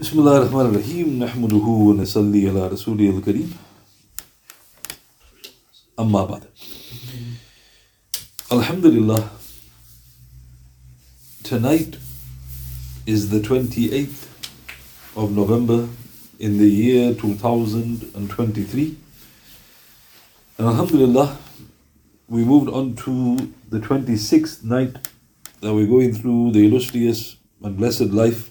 [0.00, 3.50] بسم الله الرحمن الرحيم نحمده ونصلي على رسوله الكريم
[6.00, 6.42] أما بعد
[8.50, 9.30] Alhamdulillah
[11.44, 11.96] tonight
[13.06, 14.26] is the 28th
[15.16, 15.88] of November
[16.38, 18.96] in the year 2023
[20.58, 21.36] and Alhamdulillah
[22.28, 23.36] we moved on to
[23.68, 24.96] the 26th night
[25.60, 28.50] that we're going through the illustrious and blessed life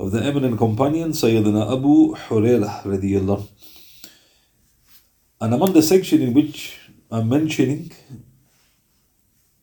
[0.00, 3.46] of the eminent companion Sayyidina Abu Hurairah radiallahu.
[5.42, 6.78] And I'm on the section in which
[7.10, 7.92] I'm mentioning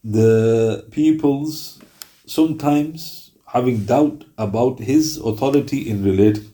[0.03, 1.79] the people's
[2.27, 6.53] sometimes having doubt about his authority in relating.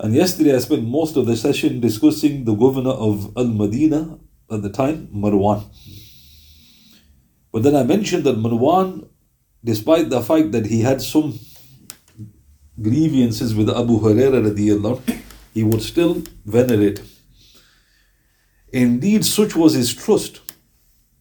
[0.00, 4.18] And yesterday I spent most of the session discussing the governor of Al Madinah
[4.50, 5.64] at the time, Marwan.
[7.52, 9.06] But then I mentioned that Marwan,
[9.62, 11.38] despite the fact that he had some
[12.80, 15.20] grievances with Abu Huraira radiallahu,
[15.52, 17.00] he would still venerate.
[18.72, 20.40] Indeed, such was his trust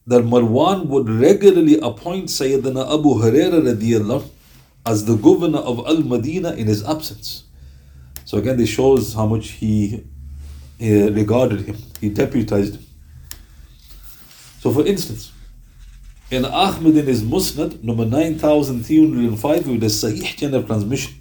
[0.07, 4.27] that Marwan would regularly appoint Sayyidina Abu Huraira radiallahu
[4.85, 7.43] as the governor of Al Madinah in his absence.
[8.25, 10.03] So again, this shows how much he
[10.81, 11.77] uh, regarded him.
[12.01, 12.85] He deputized him.
[14.59, 15.31] So, for instance,
[16.31, 21.13] in Ahmad in his Musnad, number 9305, with a Sahih chain of transmission,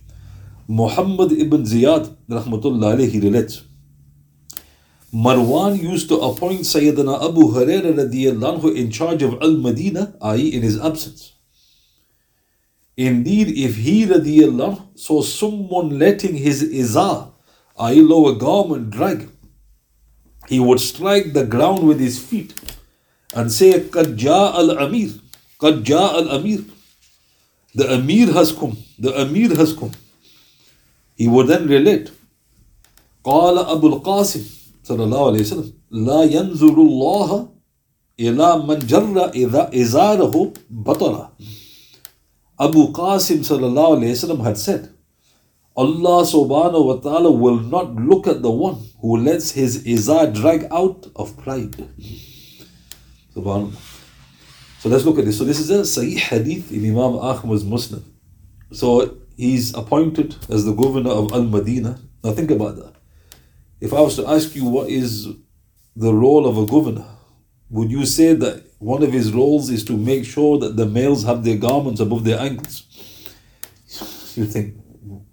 [0.72, 3.62] Muhammad ibn Ziyad, rahmatullah alayhi, relates.
[5.12, 10.62] Marwan used to appoint Sayyidina Abu Huraira radiallahu in charge of Al Madinah, i.e., in
[10.62, 11.32] his absence.
[12.96, 17.32] Indeed, if he radiallahu saw someone letting his izar,
[17.78, 19.28] i.e., lower garment, drag,
[20.48, 22.54] he would strike the ground with his feet
[23.34, 25.10] and say, Qad al Amir,
[25.60, 26.64] Qad al Amir.
[27.74, 29.92] The Amir has come, the Amir has come.
[31.15, 32.11] He would then relate,
[33.23, 34.43] قال أبو القاسم
[34.83, 37.49] صلى الله عليه وسلم لا ينظر الله
[38.19, 41.29] إلى من جر إذا إزاره بطلا
[42.59, 44.89] Abu Qasim sallallahu alayhi wasallam had said,
[45.75, 50.65] Allah subhanahu wa ta'ala will not look at the one who lets his izar drag
[50.71, 51.75] out of pride.
[53.35, 53.77] Subhanallah.
[54.79, 55.37] So let's look at this.
[55.37, 58.01] So this is a Sahih Hadith in Imam Ahmad's Musnad.
[58.71, 61.98] So he's appointed as the governor of Al Madinah.
[62.22, 62.94] Now think about that.
[63.80, 65.28] If I was to ask you what is
[65.96, 67.06] the role of a governor,
[67.70, 71.24] would you say that one of his roles is to make sure that the males
[71.24, 72.86] have their garments above their ankles?
[74.36, 74.76] You think,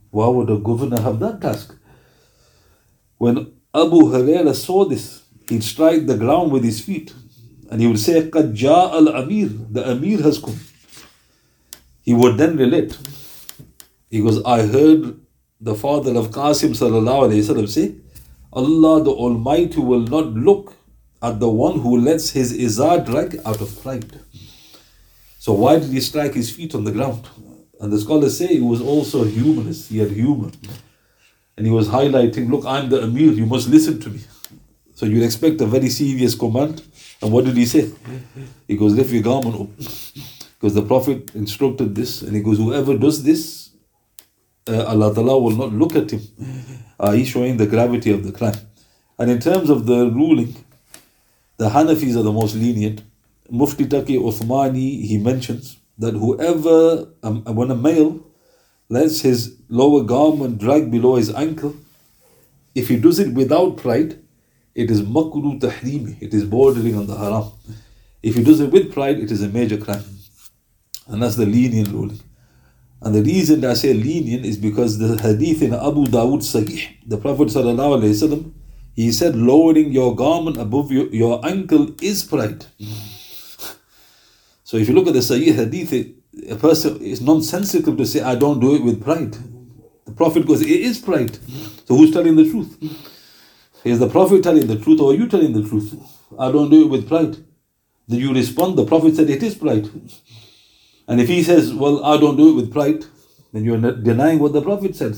[0.09, 1.75] why would a governor have that task?
[3.17, 3.37] When
[3.73, 7.13] Abu Huraira saw this, he'd strike the ground with his feet
[7.69, 10.59] and he would say, Qad al Amir, the Amir has come.
[12.01, 12.97] He would then relate.
[14.09, 15.19] He goes, I heard
[15.61, 17.95] the father of Qasim sallallahu alayhi wasallam say,
[18.51, 20.75] Allah the Almighty will not look
[21.21, 24.19] at the one who lets his izar drag out of pride.
[25.37, 27.27] So why did he strike his feet on the ground?
[27.79, 29.89] And the scholars say he was also humanist.
[29.89, 30.51] He had humor.
[31.55, 34.21] And he was highlighting, look, I'm the Amir, you must listen to me.
[34.95, 36.81] So you'd expect a very serious command.
[37.21, 37.91] And what did he say?
[38.67, 39.67] He goes, lift your garment up.
[40.59, 42.21] Because the Prophet instructed this.
[42.21, 43.68] And he goes, whoever does this,
[44.69, 46.21] uh, Allah Ta'ala will not look at him.
[47.01, 48.59] Uh, he's showing the gravity of the crime.
[49.17, 50.53] And in terms of the ruling,
[51.55, 53.03] the Hanafis are the most lenient.
[53.49, 58.19] Mufti Taqi Uthmani, he mentions that whoever, um, when a male
[58.89, 61.73] lets his lower garment drag below his ankle,
[62.75, 64.19] if he does it without pride,
[64.75, 67.51] it is makruh tahrimi, it is bordering on the haram.
[68.21, 70.03] If he does it with pride, it is a major crime.
[71.07, 72.19] And that's the lenient ruling.
[73.01, 77.17] And the reason I say lenient is because the hadith in Abu Dawood Sahih, the
[77.17, 78.51] Prophet ﷺ,
[78.93, 82.65] he said, lowering your garment above your, your ankle is pride.
[84.65, 86.15] So if you look at the Sahih hadith,
[86.49, 89.37] a person is nonsensical to say, I don't do it with pride.
[90.05, 91.37] The Prophet goes, it is pride.
[91.87, 92.77] So who's telling the truth?
[93.85, 95.95] Is the Prophet telling the truth or are you telling the truth?
[96.37, 97.37] I don't do it with pride.
[98.07, 99.89] Then you respond, the Prophet said it is pride.
[101.09, 103.03] And if he says, well, I don't do it with pride,
[103.51, 105.17] then you're denying what the Prophet said.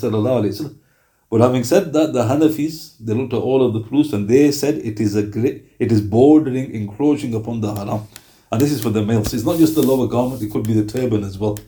[1.30, 4.52] But having said that, the Hanafis, they looked at all of the proofs and they
[4.52, 8.08] said it is a great, it is bordering, encroaching upon the haram.
[8.52, 9.34] And this is for the males.
[9.34, 11.60] It's not just the lower garment, it could be the turban as well,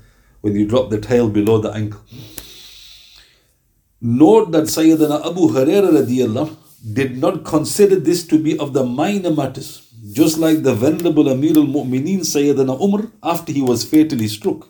[0.42, 2.02] when you drop the tail below the ankle.
[4.02, 6.58] Note that Sayyidina Abu Hurairah
[6.94, 11.58] did not consider this to be of the minor matters, just like the venerable Amir
[11.58, 14.68] al Mu'mineen Sayyidina Umar after he was fatally struck.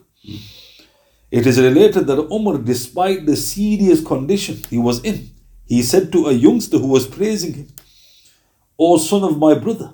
[1.30, 5.30] It is related that Umar, despite the serious condition he was in,
[5.66, 7.68] he said to a youngster who was praising him,
[8.78, 9.92] O son of my brother,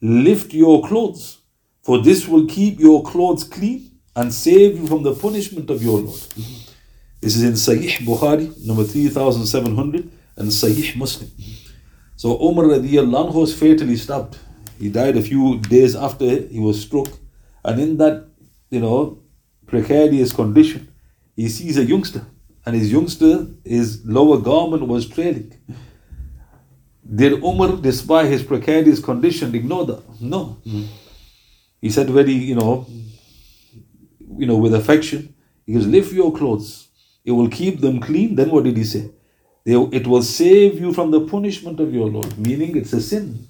[0.00, 1.38] lift your clothes,
[1.82, 6.00] for this will keep your clothes clean and save you from the punishment of your
[6.00, 6.20] Lord.
[7.20, 11.30] This is in Sahih Bukhari, number 3700, and Sahih Muslim.
[12.16, 14.36] So Umar radiallahu was fatally stabbed.
[14.78, 17.08] He died a few days after he was struck.
[17.64, 18.28] And in that,
[18.70, 19.22] you know,
[19.66, 20.92] precarious condition,
[21.34, 22.24] he sees a youngster.
[22.64, 25.52] And his youngster, his lower garment was trailing.
[27.14, 30.02] Did Umar, despite his precarious condition, ignore that?
[30.20, 30.58] No.
[31.80, 32.86] He said very, you know,
[34.36, 35.34] you know, with affection,
[35.64, 36.88] he goes, lift your clothes.
[37.24, 38.34] It will keep them clean.
[38.34, 39.10] Then what did he say?
[39.64, 42.38] It will save you from the punishment of your Lord.
[42.38, 43.48] Meaning it's a sin.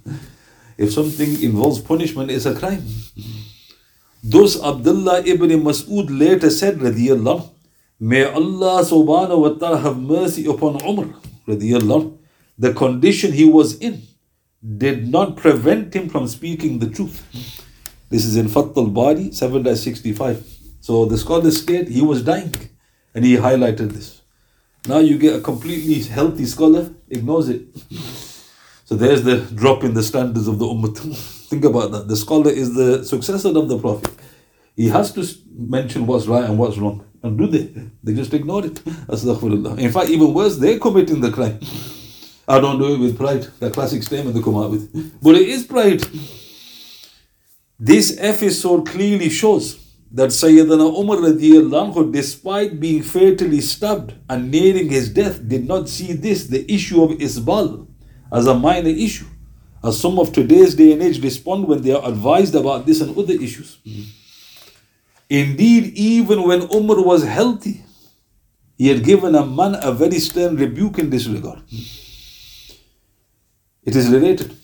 [0.78, 2.86] If something involves punishment, it's a crime.
[4.22, 7.50] Thus Abdullah ibn Mas'ud later said, radiyallahu,
[8.00, 11.08] May Allah subhanahu wa ta'ala have mercy upon Umar,
[11.48, 12.16] radiyallahu.
[12.56, 14.02] The condition he was in
[14.62, 17.22] did not prevent him from speaking the truth.
[18.08, 20.42] This is in Fath al-Bari 7-65.
[20.80, 22.54] So the scholars state he was dying
[23.14, 24.22] and he highlighted this.
[24.86, 27.62] Now you get a completely healthy scholar, ignores it.
[28.88, 30.96] So there's the drop in the standards of the ummah.
[31.50, 32.08] Think about that.
[32.08, 34.10] The scholar is the successor of the Prophet.
[34.76, 37.04] He has to mention what's right and what's wrong.
[37.22, 37.64] And do they?
[38.02, 38.80] They just ignore it.
[38.86, 41.60] In fact, even worse, they're committing the crime.
[42.48, 43.42] I don't do it with pride.
[43.60, 45.20] The classic statement they come out with.
[45.22, 46.02] But it is pride.
[47.78, 49.78] This episode clearly shows
[50.12, 56.46] that Sayyidina Umar despite being fatally stabbed and nearing his death, did not see this,
[56.46, 57.87] the issue of Isbal,
[58.32, 59.26] as a minor issue,
[59.82, 63.16] as some of today's day and age respond when they are advised about this and
[63.16, 63.78] other issues.
[65.30, 67.82] Indeed, even when Umar was healthy,
[68.76, 71.60] he had given a man a very stern rebuke in this regard.
[73.84, 74.56] It is related.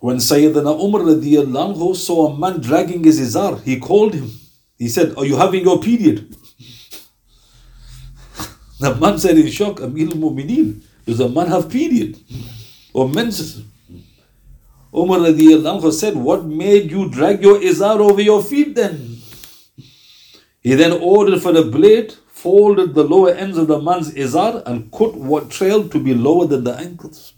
[0.00, 4.30] When Sayyidina Umar anhu, saw a man dragging his izar, he called him
[4.78, 6.34] he said, Are you having your period?
[8.80, 12.16] the man said in shock, Amir al-Mu'mineen, does a man have period?
[12.98, 13.62] Or menses?
[14.92, 19.18] Umar radiallahu said, What made you drag your izar over your feet then?
[20.60, 24.90] He then ordered for the blade, folded the lower ends of the man's izar, and
[24.90, 27.34] cut what trailed to be lower than the ankles.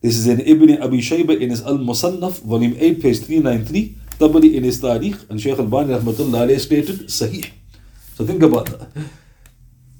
[0.00, 3.98] This is in Ibn Abi Shayba in his Al Musannaf, volume 8, page 393.
[4.18, 7.50] Tabari in his Tarikh and Shaykh al-Bani rahmatullah stated Sahih.
[8.14, 8.88] So think about that.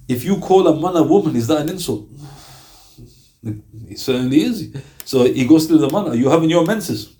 [0.08, 2.08] If you call a man a woman, is that an insult?
[3.44, 4.76] It certainly is.
[5.04, 7.16] So he goes to the man, are you having your menses?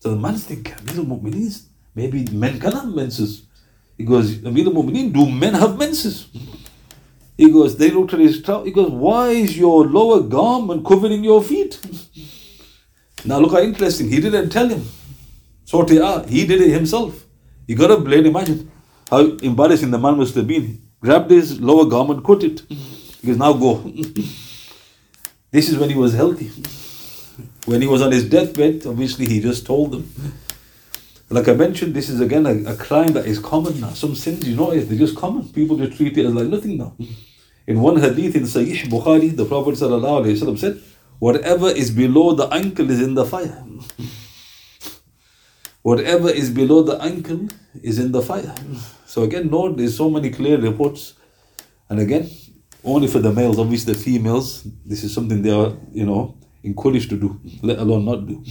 [0.00, 1.62] So the man's thinking, Amir al-Mu'mineen,
[1.94, 3.46] maybe men can have menses.
[3.96, 6.28] He goes, Amir al-Mu'mineen, do men have menses?
[7.36, 8.66] He goes, they looked at his trousers.
[8.66, 11.80] He goes, why is your lower garment covering your feet?
[13.24, 14.10] now look how interesting.
[14.10, 14.84] He didn't tell him.
[15.74, 16.28] Out.
[16.28, 17.24] He did it himself.
[17.66, 18.26] He got a blade.
[18.26, 18.70] Imagine
[19.08, 20.82] how embarrassing the man must have been.
[21.00, 22.60] Grabbed his lower garment, cut it.
[22.68, 23.82] He goes, now go.
[25.52, 26.50] This is when he was healthy.
[27.66, 30.12] When he was on his deathbed, obviously he just told them.
[31.30, 33.90] Like I mentioned, this is again a, a crime that is common now.
[33.90, 35.48] Some sins, you know, they're just common.
[35.48, 36.94] People just treat it as like nothing now.
[37.66, 40.82] In one hadith in Sahih Bukhari, the Prophet said,
[41.18, 43.64] Whatever is below the ankle is in the fire.
[45.82, 47.48] Whatever is below the ankle
[47.82, 48.54] is in the fire.
[49.06, 51.14] So again, note there's so many clear reports.
[51.88, 52.28] And again,
[52.84, 57.10] only for the males, obviously the females, this is something they are, you know, encouraged
[57.10, 58.42] to do, let alone not do.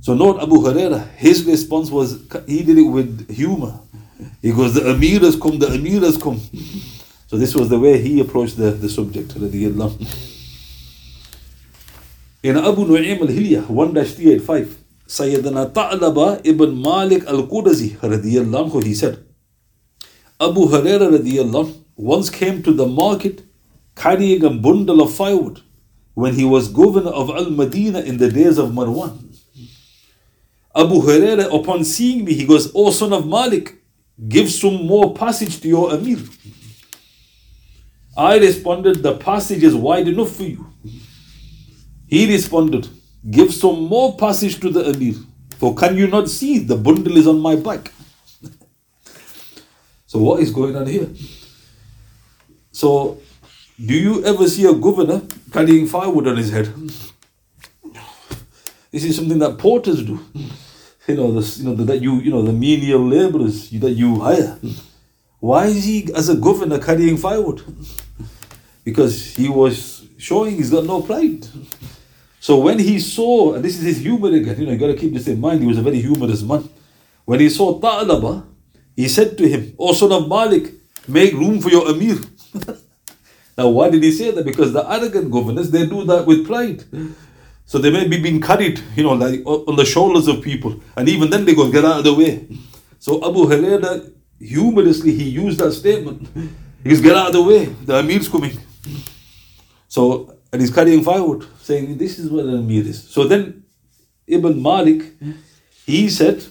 [0.00, 3.80] So note Abu Huraira, his response was, he did it with humor.
[4.42, 6.40] He goes, the Amir has come, the Amir has come.
[7.26, 9.34] So this was the way he approached the, the subject.
[9.34, 9.42] In
[12.58, 14.74] Abu Nu'aym al-Hilya, 1-385,
[15.08, 19.24] Sayyidina Ta'laba ibn Malik al-Qurazi radiyallahu he said,
[20.40, 23.42] Abu Huraira radiyallahu once came to the market
[23.94, 25.62] carrying a bundle of firewood
[26.14, 29.20] when he was governor of Al-Madinah in the days of Marwan.
[30.74, 33.76] Abu Huraira, upon seeing me, he goes, O son of Malik,
[34.28, 36.18] give some more passage to your Amir.
[38.16, 40.66] I responded, The passage is wide enough for you.
[42.08, 42.88] He responded,
[43.30, 45.14] Give some more passage to the Amir.
[45.58, 47.92] For can you not see the bundle is on my back?
[50.06, 51.08] so, what is going on here?
[52.74, 53.18] So,
[53.78, 56.72] do you ever see a governor carrying firewood on his head?
[58.90, 60.18] This is something that porters do.
[61.06, 64.58] You know, this, you know that you you know the menial laborers that you hire.
[65.38, 67.60] Why is he, as a governor, carrying firewood?
[68.84, 71.46] because he was showing he's got no pride.
[72.38, 74.96] So when he saw, and this is his humor again, you know, you got to
[74.96, 76.68] keep this in mind, he was a very humorous man.
[77.24, 78.44] When he saw Ta'laba,
[78.94, 80.70] he said to him, O son of Malik,
[81.08, 82.16] make room for your Amir.
[83.56, 84.44] Now, why did he say that?
[84.44, 86.84] Because the arrogant governors, they do that with pride.
[87.66, 90.80] So they may be being carried, you know, like on the shoulders of people.
[90.96, 92.46] And even then they go, get out of the way.
[92.98, 96.28] So Abu Huraira, humorously, he used that statement.
[96.82, 98.58] He goes, get out of the way, the Amir's coming.
[99.88, 103.08] So, and he's carrying firewood, saying, this is what the Amir is.
[103.08, 103.64] So then
[104.26, 105.12] Ibn Malik,
[105.86, 106.44] he said,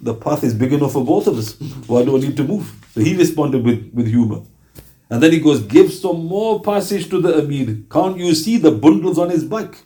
[0.00, 1.58] the path is big enough for both of us.
[1.86, 2.72] Why do I need to move?
[2.94, 4.40] So he responded with, with humor.
[5.10, 7.78] And then he goes, Give some more passage to the Amir.
[7.90, 9.82] Can't you see the bundles on his back?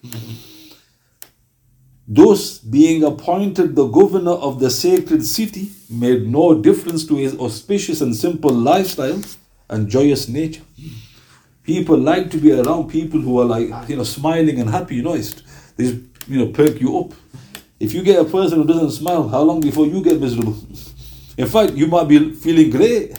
[2.07, 8.03] Thus, being appointed the governor of the sacred city made no difference to his auspicious
[8.03, 9.23] and simple lifestyle
[9.71, 10.63] and joyous nature.
[11.63, 15.03] People like to be around people who are like, you know, smiling and happy, you
[15.03, 15.33] know, it's,
[15.77, 17.15] they just, you know, perk you up.
[17.81, 20.57] If you get a person who doesn't smile, how long before you get miserable?
[21.39, 23.19] In fact, you might be feeling great.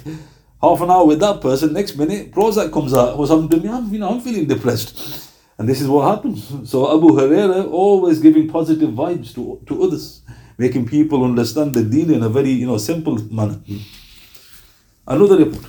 [0.62, 4.00] Half an hour with that person, next minute, Prozac comes out or something I'm, you
[4.00, 5.32] know, I'm feeling depressed.
[5.58, 6.70] And this is what happens.
[6.70, 10.22] So Abu Huraira always giving positive vibes to, to others,
[10.58, 13.60] making people understand the deen in a very you know simple manner.
[15.08, 15.66] Another report.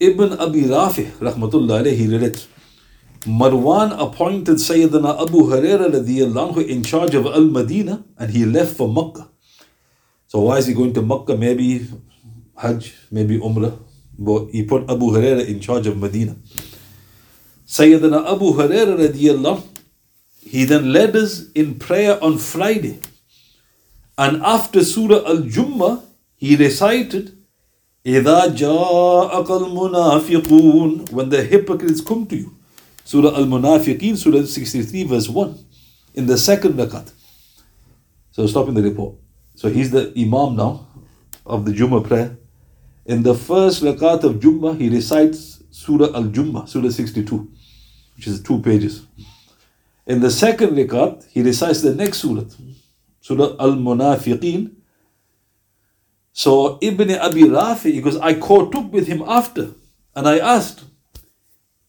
[0.00, 2.48] Ibn Abi Rafi, rahmatullah alayhi, relates.
[3.26, 9.28] Marwan appointed Sayyidina Abu Huraira in charge of Al Madinah and he left for Makkah.
[10.28, 11.36] So why is he going to Makkah?
[11.36, 11.88] Maybe
[12.57, 13.77] Hajj, maybe Umrah.
[14.17, 16.35] But he put Abu Huraira in charge of Medina.
[17.65, 19.63] Sayyidina Abu Huraira radiallahu,
[20.41, 22.99] he then led us in prayer on Friday.
[24.17, 26.03] And after Surah Al-Jummah,
[26.35, 27.37] he recited,
[28.05, 32.55] إِذَا جَاءَكَ الْمُنَافِقُونَ When the hypocrites come to you.
[33.05, 35.57] Surah Al-Munafiqeen, Surah 63, verse 1.
[36.15, 37.11] In the second rakat.
[38.31, 39.15] So stopping the report.
[39.55, 40.87] So he's the Imam now
[41.45, 42.37] of the Jummah prayer.
[43.05, 47.49] In the first rakat of Jummah, he recites Surah Al-Jummah, Surah 62
[48.21, 49.07] which is two pages.
[50.05, 52.45] In the second rakat, he recites the next surah,
[53.19, 54.71] Surah Al Munafiqeen.
[56.31, 59.71] So Ibn Abi Rafi, because I caught up with him after,
[60.15, 60.83] and I asked,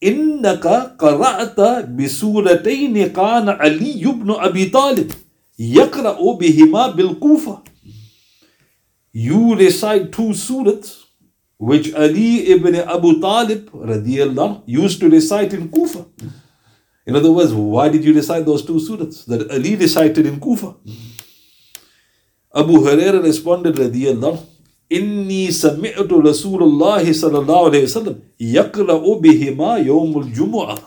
[0.01, 5.11] إنك قرأت بسورتين كان علي بن أبي طالب
[5.59, 7.63] يقرأ بهما بالكوفة.
[9.13, 11.03] You recite two surahs
[11.57, 16.05] which Ali ibn Abu Talib radiallahu used to recite in Kufa.
[17.05, 20.75] In other words, why did you recite those two surahs that Ali recited in Kufa?
[22.55, 24.39] Abu Huraira responded radiallahu
[24.91, 30.77] إني سمعت رسول الله صلى الله عليه وسلم يقرأ بهما يوم الجمعة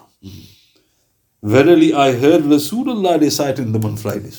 [1.43, 4.39] Verily I heard Rasulullah reciting them on Fridays.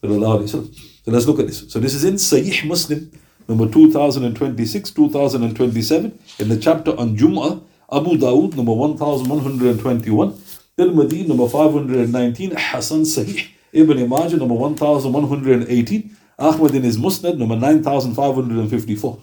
[0.00, 0.68] So
[1.06, 1.70] let's look at this.
[1.70, 3.10] So this is in Sahih Muslim
[3.47, 10.33] number 2026, 2027, in the chapter on Jum'ah, Abu Dawood, number 1121,
[10.77, 19.19] Tirmidhi, number 519, Hassan Sahih, Ibn Majah, number 1118, Ahmad in his Musnad, number 9554.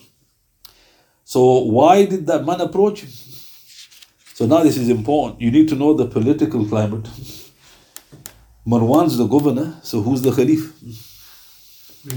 [1.25, 3.11] So, why did that man approach him?
[4.35, 5.41] So, now this is important.
[5.41, 7.07] You need to know the political climate.
[8.67, 10.73] Marwan's the governor, so who's the Khalif?
[12.11, 12.15] I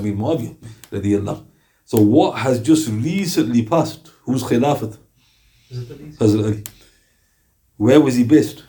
[0.00, 0.56] mean Muawiyah
[0.90, 1.44] radiallahu.
[1.84, 4.10] So what has just recently passed?
[4.22, 4.96] Who's Khilafat?
[5.72, 6.64] Hazrat Ali.
[7.76, 8.62] Where was he based?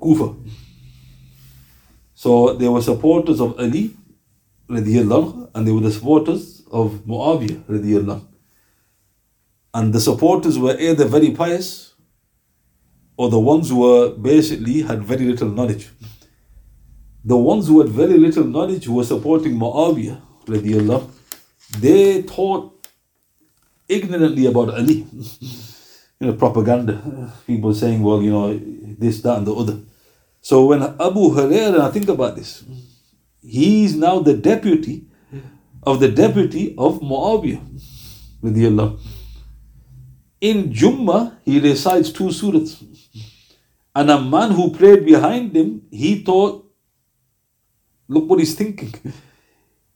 [0.00, 0.34] Kufa.
[2.14, 3.96] So they were supporters of Ali
[4.68, 8.26] radiallahu and they were the supporters of Muawiyah radiallahu.
[9.74, 11.94] And the supporters were either very pious
[13.16, 15.90] or the ones who were basically had very little knowledge
[17.24, 21.10] the ones who had very little knowledge who were supporting Muawiyah, radiallahu,
[21.78, 22.88] they taught
[23.88, 25.06] ignorantly about Ali.
[26.20, 27.32] you know, propaganda.
[27.46, 28.60] People saying, well, you know,
[28.98, 29.78] this, that, and the other.
[30.40, 32.64] So when Abu Hurairah, and I think about this,
[33.42, 35.04] he's now the deputy
[35.82, 37.62] of the deputy of Muawiyah,
[38.42, 39.00] radiallahu.
[40.40, 42.84] In Jummah, he recites two surahs.
[43.94, 46.67] And a man who prayed behind him, he thought
[48.08, 48.94] Look what he's thinking.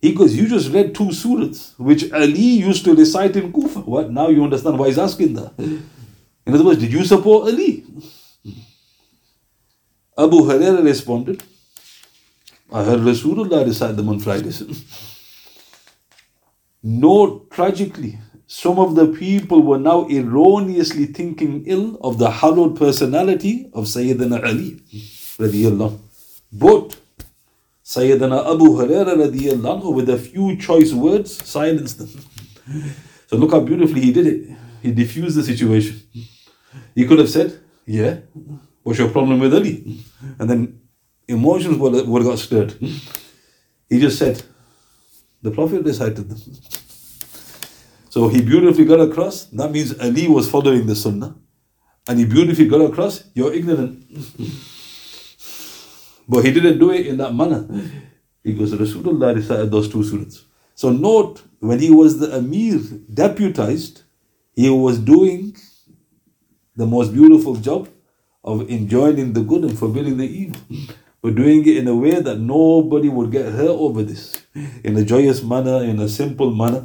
[0.01, 3.81] He goes, You just read two surahs, which Ali used to recite in Kufa.
[3.81, 4.11] What?
[4.11, 5.53] Now you understand why he's asking that.
[5.59, 7.85] In other words, did you support Ali?
[10.19, 11.43] Abu Huraira responded,
[12.73, 14.63] I heard Rasulullah recite them on Fridays.
[16.83, 23.71] Note tragically, some of the people were now erroneously thinking ill of the hallowed personality
[23.73, 24.83] of Sayyidina Ali.
[26.53, 26.97] But
[27.85, 32.11] Sayyidina Abu Huraira radiallahu, with a few choice words, silenced them.
[33.29, 34.57] So look how beautifully he did it.
[34.83, 36.03] He diffused the situation.
[36.95, 38.19] He could have said, Yeah,
[38.83, 40.03] what's your problem with Ali?
[40.39, 40.81] And then
[41.27, 42.75] emotions would have, would have got stirred.
[43.89, 44.43] He just said,
[45.41, 46.41] The Prophet recited them.
[48.11, 49.47] So he beautifully got across.
[49.47, 51.35] That means Ali was following the Sunnah.
[52.07, 54.05] And he beautifully got across, You're ignorant.
[56.29, 57.67] but he didn't do it in that manner.
[58.43, 60.45] He goes, Rasulullah recited those two surahs.
[60.75, 62.81] So note, when he was the Amir
[63.13, 64.03] deputized,
[64.55, 65.57] he was doing
[66.75, 67.89] the most beautiful job
[68.43, 70.61] of enjoining the good and forbidding the evil.
[71.23, 74.45] But doing it in a way that nobody would get hurt over this,
[74.83, 76.85] in a joyous manner, in a simple manner.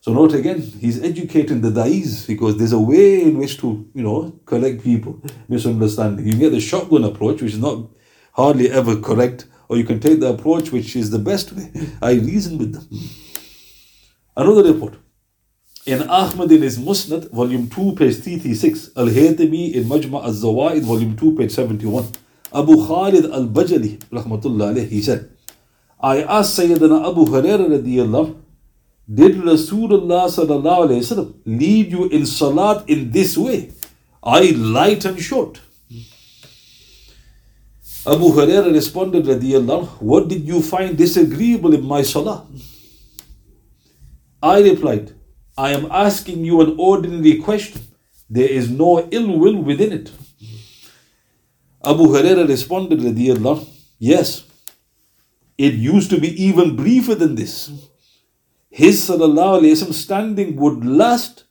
[0.00, 4.02] So note again, he's educating the da'is because there's a way in which to, you
[4.02, 6.26] know, collect people misunderstanding.
[6.26, 7.86] You get the shotgun approach, which is not
[8.40, 11.70] hardly ever correct, or you can take the approach which is the best way.
[12.02, 12.86] I reason with them.
[14.36, 14.94] Another report.
[15.86, 20.82] In Ahmad in his Musnad, volume 2, page 336, Al Haytami in Majma al Zawaid,
[20.82, 22.06] volume 2, page 71,
[22.52, 25.30] Abu Khalid al Bajali, rahmatullah he said,
[26.02, 28.36] I asked Sayyidina Abu Hurairah radiyallahu,
[29.12, 33.72] did Rasulullah sallallahu alayhi wasallam lead you in salat in this way?
[34.22, 35.60] I light and short.
[38.06, 42.46] Abu Hurairah responded, radiyallahu, What did you find disagreeable in my salah?
[44.42, 45.12] I replied,
[45.58, 47.82] I am asking you an ordinary question.
[48.30, 50.10] There is no ill will within it.
[51.84, 54.44] Abu Hurairah responded, radiyallahu, Yes,
[55.58, 57.70] it used to be even briefer than this.
[58.70, 61.44] His wasallam standing would last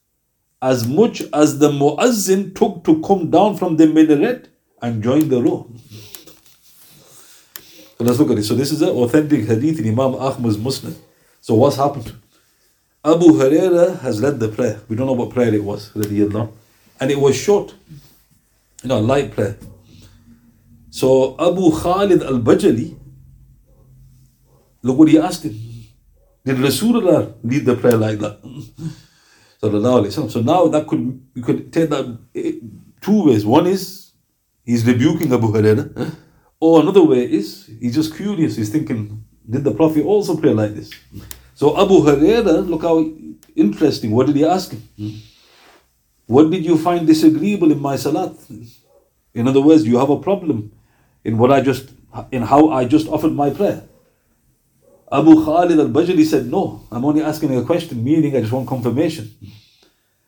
[0.64, 4.48] as much as the muazzin took to come down from the minaret
[4.82, 5.70] and join the row.
[8.00, 8.46] So let's look at it.
[8.46, 10.96] So this is an authentic hadith in Imam Ahmad's Musnad.
[11.42, 12.14] So what's happened?
[13.04, 14.80] Abu Huraira has led the prayer.
[14.88, 17.76] We don't know what prayer it was, and it was short,
[18.84, 19.58] you know, light prayer.
[20.92, 22.98] So Abu Khalid al-Bajali,
[24.82, 25.60] look what he asked him.
[26.46, 28.40] Did Rasulullah lead the prayer like that?
[30.32, 32.54] so now that could you could take that eh,
[33.02, 33.46] two ways.
[33.46, 34.14] One is
[34.64, 36.16] he's rebuking Abu Huraira
[36.60, 38.56] or another way is he's just curious.
[38.56, 40.92] He's thinking, did the Prophet also pray like this?
[41.56, 43.06] So Abu Huraira, look how
[43.56, 44.12] interesting.
[44.12, 44.84] What did he ask him?
[44.98, 45.16] Hmm?
[46.26, 48.36] What did you find disagreeable in my salat?
[49.34, 50.72] In other words, you have a problem
[51.24, 51.90] in what I just
[52.32, 53.84] in how I just offered my prayer.
[55.12, 59.32] Abu Khalid al-Bajali said, No, I'm only asking a question, meaning I just want confirmation.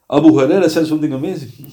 [0.10, 1.72] Abu Huraira said something amazing.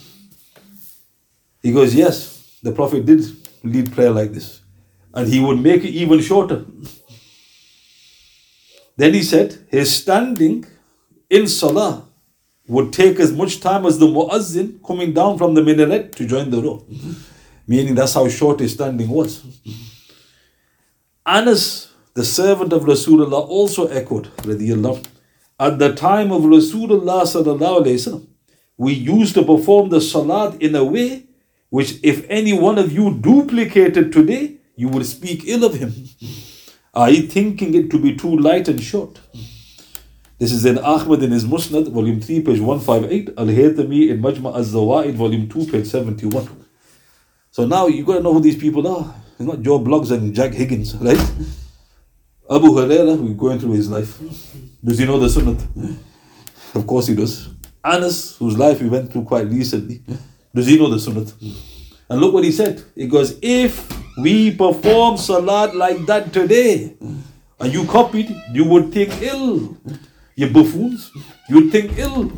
[1.62, 3.24] He goes, Yes, the Prophet did
[3.62, 4.62] lead prayer like this.
[5.14, 6.64] And he would make it even shorter.
[8.96, 10.66] Then he said, his standing
[11.30, 12.04] in salah
[12.66, 16.50] would take as much time as the muazzin coming down from the minaret to join
[16.50, 16.84] the row.
[17.66, 19.44] Meaning that's how short his standing was.
[21.24, 25.04] Anas, the servant of Rasulullah, also echoed, radiallahu,
[25.60, 28.26] at the time of Rasulullah
[28.76, 31.27] we used to perform the salat in a way
[31.70, 35.92] which if any one of you duplicated today, you would speak ill of him.
[36.94, 39.20] Are you thinking it to be too light and short?
[40.38, 44.54] This is in Ahmad in his Musnad, volume 3, page 158, Al Haytami in Majma
[44.54, 46.48] al Zawaid, volume 2, page 71.
[47.50, 49.14] So now you got to know who these people are.
[49.32, 51.18] It's not Joe Bloggs and Jack Higgins, right?
[52.50, 54.18] Abu Huraira, we're going through his life.
[54.82, 55.58] Does he know the Sunnah?
[56.74, 57.48] Of course he does.
[57.82, 60.02] Anas, whose life we went through quite recently.
[60.54, 61.26] Does he know the sunnah?
[62.10, 62.82] And look what he said.
[62.94, 63.86] He goes, if
[64.18, 66.94] we perform salat like that today,
[67.60, 69.76] and you copied, you would think ill.
[70.34, 71.10] You buffoons,
[71.48, 72.32] you'd think ill.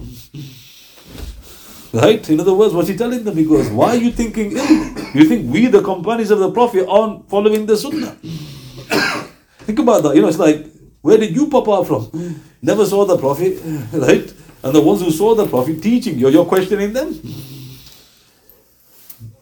[1.93, 2.29] Right?
[2.31, 3.37] In other words, what's he telling them?
[3.37, 4.99] He goes, Why are you thinking ill?
[5.15, 8.17] You think we, the companions of the Prophet, aren't following the Sunnah?
[9.67, 10.15] think about that.
[10.15, 10.67] You know, it's like,
[11.01, 12.43] where did you pop out from?
[12.63, 13.61] Never saw the Prophet,
[13.93, 14.33] right?
[14.63, 17.19] And the ones who saw the Prophet teaching, you're, you're questioning them.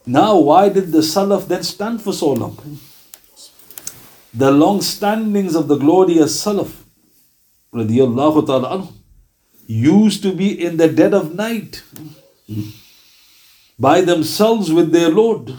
[0.08, 2.80] Now, why did the Salaf then stand for so long?
[4.32, 6.72] The long standings of the glorious Salaf,
[7.74, 8.88] ta'ala
[9.66, 11.82] used to be in the dead of night
[13.78, 15.54] by themselves with their Lord.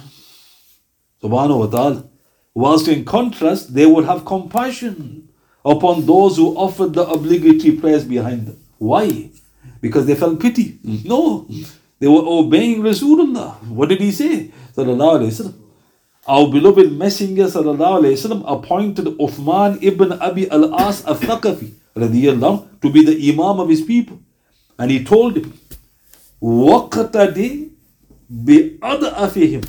[1.21, 2.09] Subhanahu wa ta'ala.
[2.55, 5.29] Whilst in contrast, they would have compassion
[5.63, 8.57] upon those who offered the obligatory prayers behind them.
[8.79, 9.29] Why?
[9.79, 10.79] Because they felt pity.
[10.83, 11.47] No.
[12.00, 13.54] They were obeying Rasulullah.
[13.68, 14.50] What did he say?
[14.76, 15.64] Sallallahu Alaihi Wasallam.
[16.26, 23.04] Our beloved Messenger sallallahu alayhi wasallam appointed Uthman ibn Abi al-As al-Thaqafi radiyallahu to be
[23.04, 24.18] the Imam of his people.
[24.78, 25.52] And he told him,
[26.40, 27.68] وَقْتَدِ
[28.32, 29.64] بِأَضْعَفِهِمْ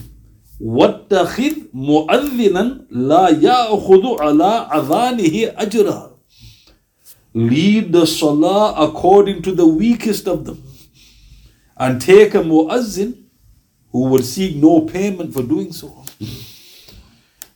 [0.63, 6.11] وَاتَّخِذْ مُؤَذِّنًا لَا يَأْخُذُ عَلَىٰ أَذَانِهِ أَجْرًا
[7.33, 10.63] Lead the salah according to the weakest of them.
[11.80, 13.24] and take a muazzin
[13.90, 16.04] who will seek no payment for doing so.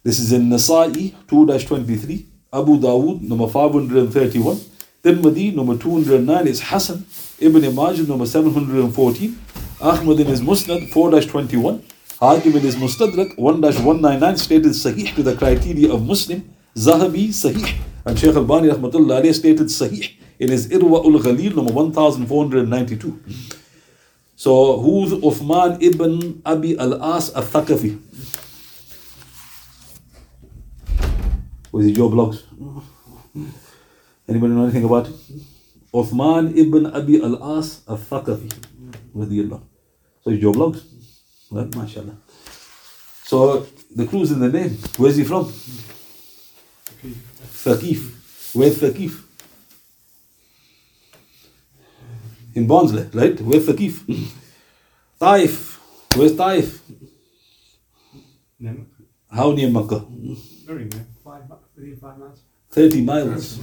[0.02, 4.56] This is in Nasa'i 2-23, Abu Dawood number 531,
[5.02, 7.04] Tirmidhi number 209 is Hassan,
[7.38, 9.38] Ibn Majah number 714,
[9.82, 11.82] Ahmad in his Musnad 4-21,
[12.18, 18.18] Hakim in his Mustadrak 1-199 stated Sahih to the criteria of Muslim, Zahabi Sahih, and
[18.18, 23.63] Shaykh Al-Bani rahmatullah stated Sahih in his Irwa ul Ghalil number 1492.
[24.36, 27.98] So who's Uthman ibn Abi al-As al-Thaqafi?
[31.72, 32.42] Was it Joe Bloggs?
[34.28, 35.14] Anybody know anything about it?
[35.92, 38.52] Uthman ibn Abi al-As al-Thaqafi.
[40.24, 40.82] So it's Joe Bloggs?
[41.50, 42.16] Right, mashallah.
[43.22, 44.76] So the clue's in the name.
[44.96, 45.44] Where's he from?
[47.04, 48.54] Thaqif.
[48.54, 49.22] Where's Thaqif?
[52.54, 53.40] In Barnsley, right?
[53.40, 54.04] Where's Thaqif?
[55.18, 55.80] Taif.
[56.16, 56.80] Where's Taif?
[58.60, 58.76] No,
[59.30, 60.04] How near Makkah?
[60.66, 61.06] very near.
[61.24, 61.42] Five,
[61.76, 62.40] within five miles.
[62.70, 63.58] 30 miles.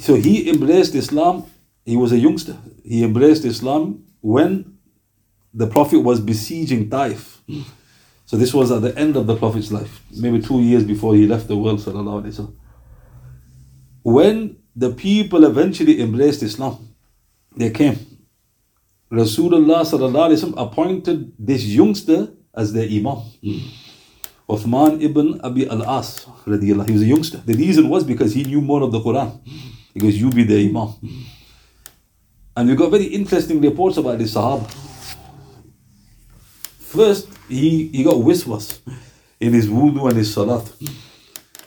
[0.00, 1.44] So he embraced Islam.
[1.84, 2.56] He was a youngster.
[2.84, 4.78] He embraced Islam when
[5.54, 7.40] the Prophet was besieging Taif.
[8.26, 11.26] So this was at the end of the Prophet's life, maybe two years before he
[11.26, 11.78] left the world.
[11.78, 12.54] sallallahu alaihi wasallam.
[14.02, 16.76] When the people eventually embraced Islam,
[17.56, 17.98] they came.
[19.10, 23.22] Rasulullah appointed this youngster as their imam.
[23.42, 23.58] Hmm.
[24.48, 26.26] Uthman ibn Abi al-As.
[26.44, 27.38] He was a youngster.
[27.38, 29.40] The reason was because he knew more of the Quran.
[29.94, 30.94] He goes, you be the imam.
[32.56, 34.70] And we got very interesting reports about this Sahaba.
[36.78, 38.80] First, he, he got wiswas
[39.40, 40.70] in his wudu and his salat.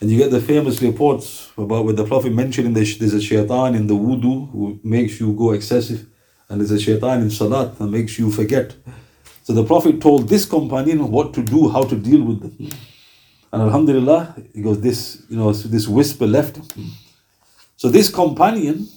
[0.01, 3.75] And you get the famous reports about where the Prophet mentioning there's, there's a shaitan
[3.75, 6.07] in the wudu who makes you go excessive,
[6.49, 8.75] and there's a shaitan in salat that makes you forget.
[9.45, 12.71] So the Prophet told this companion what to do, how to deal with them.
[13.53, 16.67] And Alhamdulillah, he goes, this, you know, this whisper left him.
[17.77, 18.89] So this companion,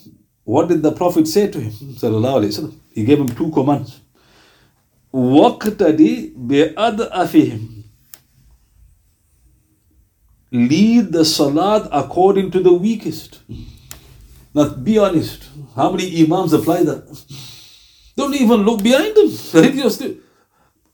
[0.43, 1.71] what did the Prophet say to him?
[1.71, 2.79] Sallallahu Alaihi Wasallam.
[2.91, 4.01] He gave him two commands.
[5.13, 7.80] وَقْتَدِ بِأَدْأَفِهِمْ
[10.52, 13.40] Lead the salat according to the weakest.
[14.54, 17.02] Now be honest, how many imams apply that?
[18.16, 19.28] Don't even look behind them.
[19.54, 20.18] Right?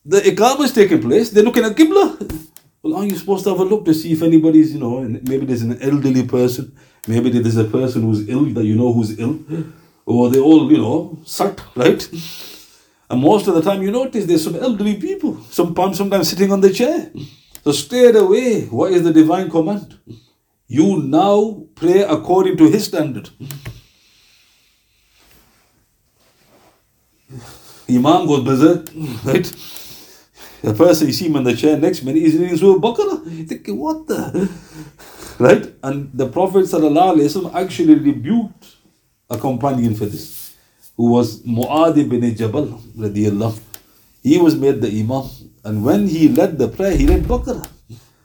[0.05, 2.49] The ikam is taking place, they're looking at Qibla.
[2.83, 5.45] Well, aren't you supposed to have a look to see if anybody's, you know, maybe
[5.45, 6.75] there's an elderly person,
[7.07, 9.41] maybe there's a person who's ill that you know who's ill,
[10.07, 12.09] or they all, you know, sat, right?
[13.11, 16.61] And most of the time you notice there's some elderly people, sometimes, sometimes sitting on
[16.61, 17.11] the chair.
[17.69, 19.99] So straight away, what is the divine command?
[20.69, 23.29] You now pray according to his standard.
[27.87, 28.89] Imam goes berserk,
[29.23, 29.45] right?
[30.63, 33.37] The person you see him on the chair next minute is reading Surah Baqarah.
[33.37, 34.49] You're thinking, what the?
[35.39, 35.71] Right?
[35.83, 36.73] And the Prophet
[37.55, 38.77] actually rebuked
[39.29, 40.55] a companion for this,
[40.97, 42.81] who was Mu'adh ibn Jabal.
[44.23, 45.29] He was made the Imam.
[45.69, 47.69] And when he led the prayer, he read Baqarah.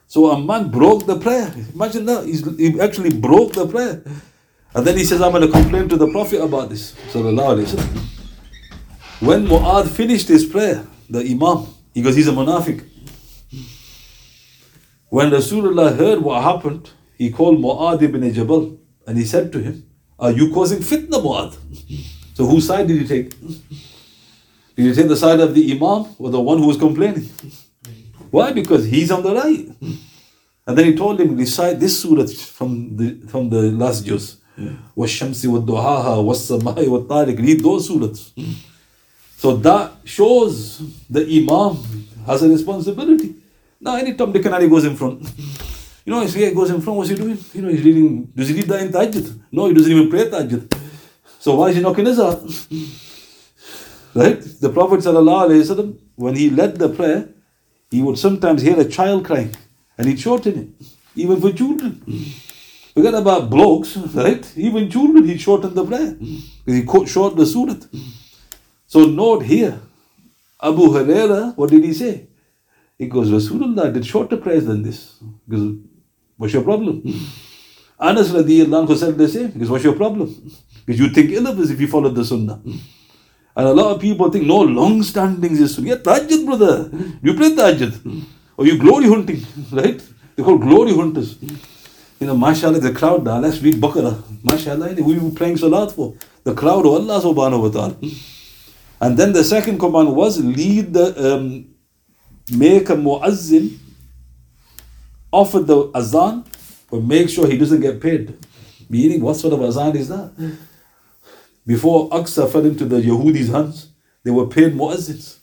[0.08, 1.54] So a man broke the prayer.
[1.76, 2.26] Imagine that.
[2.26, 4.02] He's, he actually broke the prayer.
[4.74, 6.94] And then he says, I'm going to complain to the Prophet about this.
[9.20, 12.88] When Mu'adh finished his prayer, the Imam, he goes, he's a munafiq.
[15.10, 19.86] When Rasulullah heard what happened, he called Mu'adh ibn Jabal and he said to him,
[20.18, 21.58] Are you causing fitna, Mu'adh?
[22.36, 23.32] So whose side did you take?
[24.76, 27.30] Did you take the side of the Imam or the one who was complaining?
[28.32, 28.52] Why?
[28.52, 29.68] Because he's on the right.
[30.66, 34.38] And then he told him, recite this surah from the from the last juz.
[34.96, 38.32] والشمس والضحاها wa talik, read those surahs
[39.38, 41.76] so that shows the imam
[42.28, 43.36] has a responsibility
[43.82, 45.22] now any Tom Dick goes in front
[46.06, 48.56] you know he goes in front what's he doing you know he's reading does he
[48.56, 49.40] read that in Tahajjud?
[49.52, 50.72] no he doesn't even pray Tahajjud.
[51.40, 52.42] so why is he knocking his out
[54.16, 54.42] Right?
[54.62, 57.30] The Prophet ﷺ, when he led the prayer,
[57.90, 59.56] he would sometimes hear a child crying
[59.98, 60.88] and he'd shorten it.
[61.16, 62.02] even for children.
[62.94, 64.52] Forget about blokes, right?
[64.58, 66.16] Even children, he shortened the prayer.
[66.66, 67.76] He shortened the surah.
[68.88, 69.80] So note here,
[70.62, 72.28] Abu Huraira, what did he say?
[72.98, 75.20] He goes, Rasulullah did shorter prayers than this.
[75.48, 75.76] Because
[76.38, 77.02] what's your problem?
[78.00, 79.48] Anas radiallahu anhu said the same.
[79.48, 80.28] Because what's your problem?
[80.86, 82.62] Because you think ill of us if you follow the sunnah.
[83.56, 85.90] And a lot of people think, no, long standing is sunnah.
[85.90, 86.90] Yeah, tahajjud, brother.
[87.22, 88.24] You pray tahajjud.
[88.58, 90.02] Or you glory hunting, right?
[90.36, 91.38] They call glory hunters.
[92.20, 94.24] You know, mashallah, the crowd now, let's read Baqarah.
[94.44, 96.16] Mashallah, who you praying salat for?
[96.44, 97.98] The crowd of Allah subhanahu wa ta'ala.
[99.02, 101.66] And then the second command was lead the, um,
[102.52, 103.78] make a muazzin,
[105.32, 106.46] offer the azan,
[106.90, 108.34] but make sure he doesn't get paid.
[108.90, 110.32] Meaning, what sort of azan is that?
[111.66, 113.90] Before Aqsa fell into the Yahudi's hands,
[114.24, 115.38] they were paid muazzins.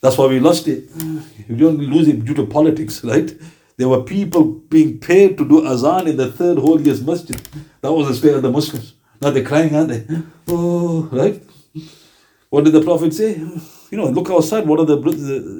[0.00, 0.88] That's why we lost it.
[1.48, 3.32] We don't lose it due to politics, right?
[3.76, 7.40] There were people being paid to do azan in the third holiest masjid.
[7.80, 8.94] That was the state of the Muslims.
[9.20, 10.04] Now they're crying, aren't they?
[10.48, 11.42] Oh, right?
[12.50, 13.38] What did the Prophet say?
[13.38, 14.66] You know, look outside.
[14.66, 14.98] What are the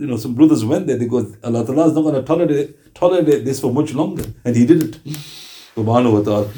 [0.01, 0.97] you know, some brothers went there.
[0.97, 4.25] They go, Allah Ta'ala is not going to tolerate, tolerate this for much longer.
[4.45, 5.05] And he did it.
[5.77, 6.51] Subhanahu wa ta'ala.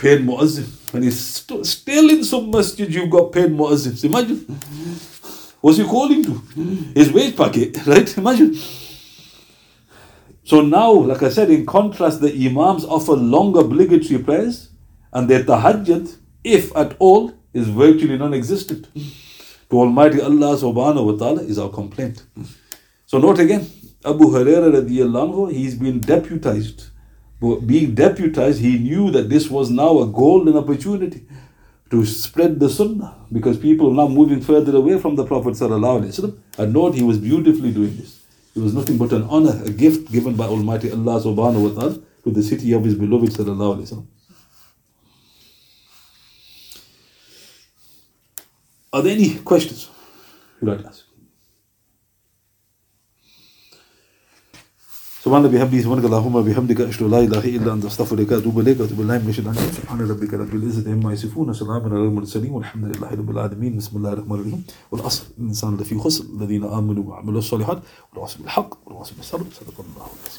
[0.00, 0.66] Paid muazzin.
[0.94, 4.02] And he's st- still in some masjid, you've got paid muazzins.
[4.04, 4.38] Imagine.
[5.60, 6.40] What's he calling to?
[6.94, 8.16] His wage packet, right?
[8.16, 8.56] Imagine.
[10.44, 14.70] So now, like I said, in contrast, the Imams offer long obligatory prayers,
[15.12, 18.88] and their tahajjud, if at all, is virtually non existent.
[18.94, 22.24] To Almighty Allah subhanahu wa ta'ala is our complaint.
[23.06, 23.68] So note again,
[24.04, 26.89] Abu Huraira radiallahu anhu, he's been deputized.
[27.40, 31.26] Being deputized, he knew that this was now a golden opportunity
[31.90, 35.58] to spread the sunnah because people are now moving further away from the Prophet.
[35.60, 38.20] And note, he was beautifully doing this.
[38.54, 41.98] It was nothing but an honor, a gift given by Almighty Allah subhanahu wa ta'ala
[42.24, 43.38] to the city of his beloved.
[48.92, 49.88] Are there any questions
[50.60, 51.09] you'd like to ask?
[55.24, 58.80] سبحان الله بحمده سبحانك اللهم بحمدك أشهد أن لا إله إلا أنت أستغفرك وأتوب إليك
[58.80, 63.10] وأتوب الله من الشيطان سبحان ربك رب العزة عما يصفون وسلام على المرسلين والحمد لله
[63.20, 63.76] رب العالمين.
[63.76, 64.64] بسم الله الرحمن الرحيم.
[64.92, 67.78] والاصل الإنسان لفي خسر الذين آمنوا وعملوا الصالحات
[68.12, 69.44] والعصر بالحق والعصر بالصبر.
[69.60, 70.30] صدق الله العظيم.